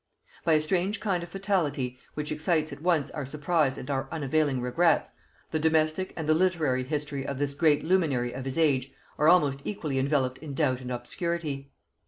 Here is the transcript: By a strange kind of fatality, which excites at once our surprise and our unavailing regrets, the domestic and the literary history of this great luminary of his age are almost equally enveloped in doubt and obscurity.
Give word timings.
By 0.43 0.53
a 0.53 0.61
strange 0.61 0.99
kind 0.99 1.21
of 1.21 1.29
fatality, 1.29 1.99
which 2.15 2.31
excites 2.31 2.73
at 2.73 2.81
once 2.81 3.11
our 3.11 3.23
surprise 3.23 3.77
and 3.77 3.87
our 3.91 4.09
unavailing 4.11 4.59
regrets, 4.59 5.11
the 5.51 5.59
domestic 5.59 6.11
and 6.17 6.27
the 6.27 6.33
literary 6.33 6.83
history 6.83 7.23
of 7.23 7.37
this 7.37 7.53
great 7.53 7.83
luminary 7.83 8.33
of 8.33 8.45
his 8.45 8.57
age 8.57 8.91
are 9.19 9.27
almost 9.29 9.59
equally 9.63 9.99
enveloped 9.99 10.39
in 10.39 10.55
doubt 10.55 10.81
and 10.81 10.91
obscurity. 10.91 11.71